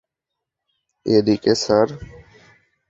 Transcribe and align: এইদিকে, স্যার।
এইদিকে, 1.05 1.53
স্যার। 1.63 1.87